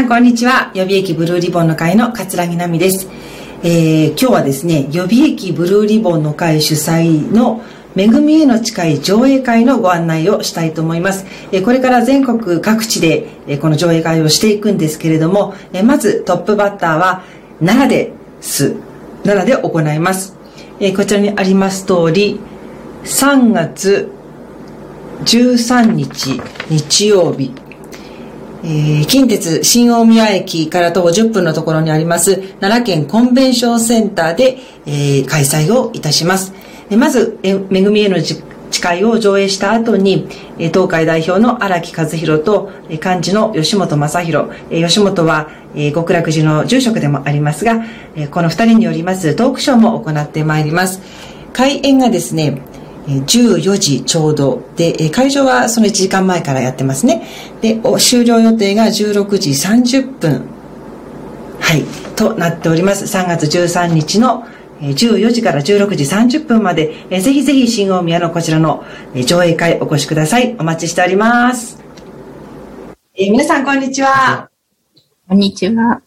[0.00, 3.06] さんこんにちは予備役ブルーリボンの会の桂木奈美です、
[3.62, 7.62] えー、今日はですね予備役ブルーリボンの会主催の
[7.94, 11.26] 恵みへの誓い上映会のご案内をしたいと思います。
[11.64, 17.24] これから全国各地でこの上映会をしていくんですけれども、まずトップバッターは
[17.58, 18.76] 奈良です。
[19.24, 20.34] 奈良で行います。
[20.96, 22.40] こちらにあります通り、
[23.04, 24.10] 3月
[25.24, 27.52] 13日日曜日、
[28.62, 36.52] えー、近鉄新大宮駅から徒歩10分のところにあります奈良県コンベンションセンターで、えー、開催をいたします。
[36.90, 40.26] えまず、えめぐみへの誓いを上映した後に、
[40.58, 44.48] え東海代表の荒木和弘とえ幹事の吉本正弘。
[44.70, 47.84] え吉本はえ極楽寺の住職でもありますが、
[48.16, 51.00] えこの二人によりますトークショーも行ってまいります。
[51.52, 52.60] 開演がですね、
[53.10, 57.26] 14時ちょうどで、会場はその1時間前からやってますね。
[57.60, 60.46] で、終了予定が16時30分。
[61.60, 61.84] はい、
[62.16, 63.04] となっております。
[63.04, 64.46] 3月13日の
[64.80, 68.84] 14時から16時30分まで、ぜひぜひ新大宮のこちらの
[69.26, 70.56] 上映会お越しください。
[70.58, 71.82] お待ちしております。
[73.14, 74.50] えー、皆さん、こんにちは。
[75.28, 76.02] こんにちは。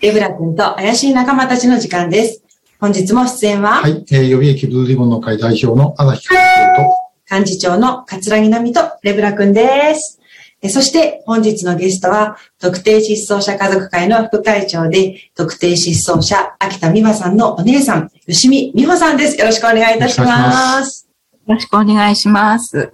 [0.00, 2.45] エブラ君と怪しい仲間たちの時間です。
[2.86, 10.20] 本日も出演は、はい、えー、予備役ブルーリボンの会代表の荒木君と、幹事長の桂木奈美とレブラ君です。
[10.68, 19.36] そして本日のゲストは、特定失踪者家族会の副会長で、特定失踪者秋田美和さんのお姉さん、吉見美穂さんです。
[19.36, 21.08] よろしくお願いいたします。
[21.44, 22.92] よろしくお願いします。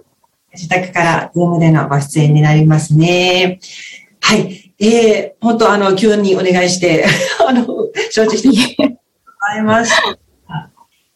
[0.55, 3.59] 自宅からズームでのご出演になりますね。
[4.21, 4.73] はい。
[4.79, 7.05] えー、本当あの、急にお願いして、
[7.47, 7.67] あの、
[8.09, 8.92] 承知して
[9.43, 9.91] ございます。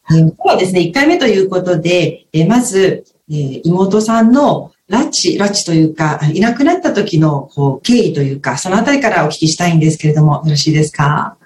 [0.09, 11.37] 今日はですね、1回目ということで、えまず、え、妹さんの拉致、拉致というか、いなくなった時のこう経緯というか、そのあたりからお聞きしたいんですけれども、よろしいですか？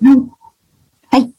[0.00, 0.30] うん。
[1.10, 1.30] はい。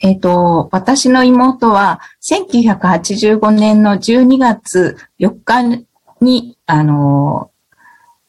[0.00, 5.62] えっ、ー、と、私の妹は、1985年の12月4日
[6.20, 7.50] に、あの、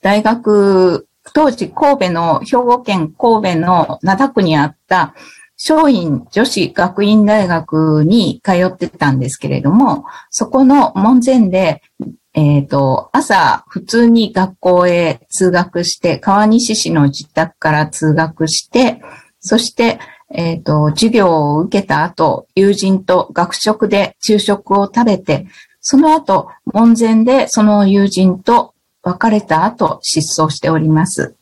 [0.01, 5.13] 大学、当時神戸の、兵庫県神戸の灘区にあった
[5.57, 11.83] 松院女子学院大学に通ってたんですけれども、そこの門前で、
[12.33, 19.01] えっ、ー、と、朝、普通に学校へ通学して、川西市の自宅から通学して、
[19.39, 19.99] そして、
[20.33, 25.45] えっ、ー、と、授業を受けた後、友人と学食で昼食を食べて、
[25.81, 28.70] その後、門前でその友人と
[29.03, 31.35] 別れた後、失踪しております。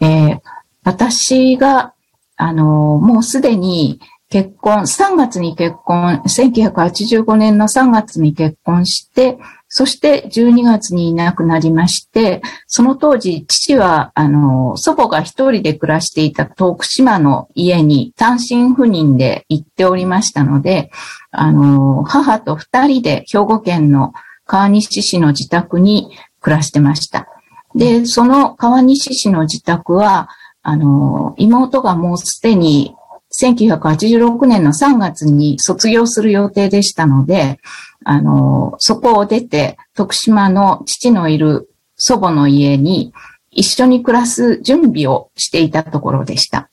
[0.00, 0.40] えー、
[0.84, 1.94] 私が
[2.36, 3.98] あの、もうすでに
[4.28, 9.38] 結婚、3月に結婚、1985年の3月に結婚して、
[9.68, 20.90] そして12月にいなくなりまして、その当時、父は、あの、祖母が一人で暮らしていた徳島の家に単身赴任で行っておりましたので、
[21.30, 24.12] あの、母と二人で兵庫県の
[24.44, 26.10] 川西市の自宅に
[26.46, 27.26] 暮らしてました。
[27.74, 30.28] で、その川西市の自宅は、
[30.62, 32.94] あの、妹がもうすでに
[33.34, 37.58] 1986年の3月に卒業する予定でしたので、
[38.04, 43.12] あの、そこを出て、徳島の父のいる祖母の家に
[43.50, 46.70] 一緒に暮らす準備をしていたところでした。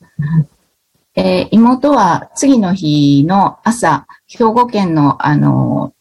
[1.16, 5.94] えー、妹は次の日の朝、兵庫県のあの、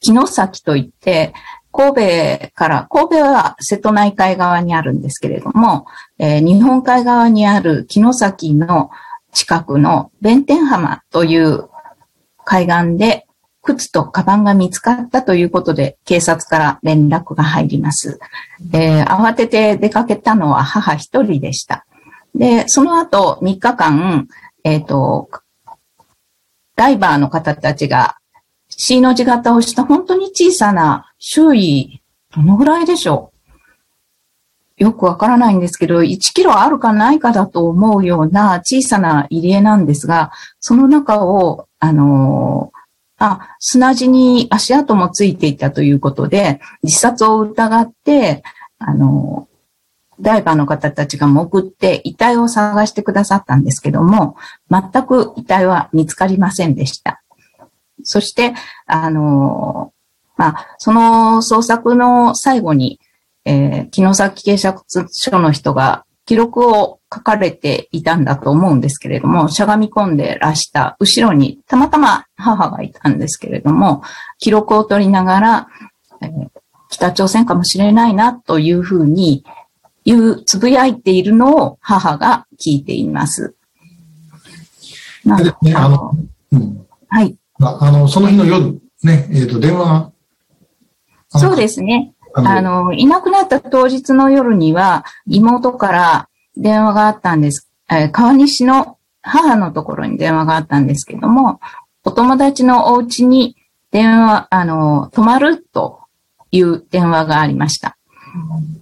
[0.00, 1.32] 木崎といって、
[1.72, 5.86] 神戸から、神戸は瀬戸内海側にあるんですけれども、
[6.18, 8.90] えー、日本海側にある城崎の
[9.32, 11.68] 近くの弁天浜という
[12.44, 13.26] 海岸で
[13.62, 18.18] 靴とカバンが見つかったということで警察から連絡が入ります。
[18.72, 21.86] えー、慌てて出かけたのは母一人でした。
[22.34, 24.28] で、その後3日間、
[24.64, 25.28] えっ、ー、と、
[26.74, 28.16] ダイバーの方たちが
[28.82, 32.00] C の字型をした本当に小さな周囲、
[32.34, 33.30] どのぐらいでしょ
[34.78, 34.82] う？
[34.82, 42.72] よくわからないんですけど、1キロあるかないかだと思うような小さな入り江なんですが、その中を、あの、
[43.18, 48.42] あ、砂地に足跡もついていたということで、自殺を疑って、
[48.78, 49.46] あの、
[50.20, 54.36] ダイバーの方たちが潜って遺体を探してくださったんですけども、
[54.70, 57.22] 全く遺体は見つかりませんでした。
[58.04, 58.54] そして、
[58.86, 59.92] あの、
[60.36, 63.00] まあ、その捜索の最後に、
[63.44, 74.02] えー、木崎警察署の人が記録を書かれていたんだと思うんですけれども、しゃがみ込んでらした後ろにたまたま母がいたんですけれども、
[74.38, 75.68] 記録を取りながら、
[76.22, 76.50] えー、
[76.88, 79.44] 北朝鮮かもしれないなというふうに
[80.04, 83.54] 言う、つぶやいているのを母が聞いています。
[85.24, 86.12] までね、あの、
[86.52, 86.86] うん。
[87.08, 87.36] はい。
[87.60, 90.12] まあ、あの、その日の夜、ね、えっ、と、電話が。
[91.38, 92.14] そうですすね。
[92.34, 97.70] あのあの、いなくなった当日の夜には、妹から電話があったんです。
[97.90, 101.60] えー川西の母のところに電話があったんですけども、
[102.02, 103.56] お友達のお家に
[103.90, 106.00] 電話、あの、泊まると
[106.50, 107.98] いう電話がありました。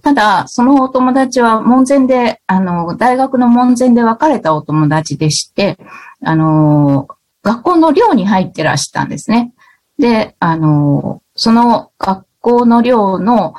[0.03, 5.77] ただ、そのお友達は門前で、あの、大学の門前で別れたお友達でして、
[6.23, 7.09] あの、
[7.43, 9.53] 学校の寮に入ってらしたんですね。
[9.97, 13.53] で、あの、その学校の寮の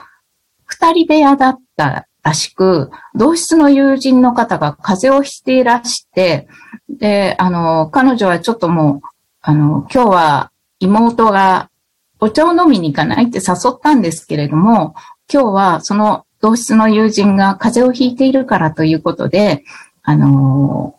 [0.65, 6.49] 二人部屋だったらしく、同室の友人の方が風邪をひいていらして、
[6.89, 9.01] で、あの、彼女はちょっともう、
[9.41, 11.71] あの、今日は妹が
[12.19, 14.95] お茶を飲みに行かないって誘ったんですけれども、
[15.33, 19.65] 今日はその同室の友人が風邪をひいているからということで、
[20.03, 20.95] あの、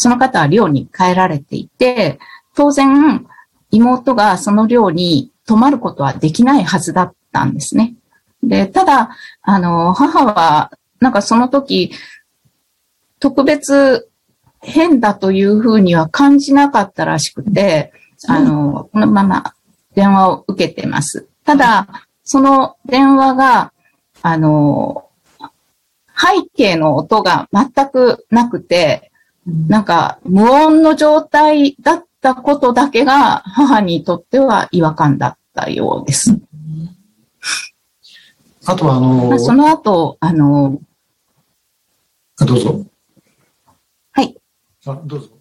[0.00, 2.18] その方は寮に帰られていて、
[2.54, 3.26] 当然、
[3.70, 7.92] 妹がその寮に泊まることはできないはずだったんですね。
[8.42, 9.10] で、ただ、
[9.42, 11.92] あの、母は、なんかその時、
[13.18, 14.08] 特別
[14.60, 17.92] 変だというふうには感じなかったらしくて、
[18.26, 19.52] あの、このまま
[19.94, 21.28] 電話を受けてます。
[21.44, 23.74] ただ、その電話が、
[24.22, 25.10] あの、
[26.16, 29.09] 背景の音が全くなくて、
[29.68, 36.38] なんか無音の状態だったことだけが母にとっては違和感だったようです。
[38.66, 40.80] あとは、あのまあ、その後、あの、
[42.38, 42.84] あどうぞ。
[44.12, 44.36] はい。
[44.86, 45.39] あ、どうぞ。